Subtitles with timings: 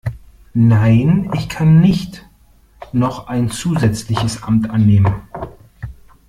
[0.55, 2.27] Nein, ich kann nicht
[2.91, 5.13] noch ein zusätzliches Amt annehmen.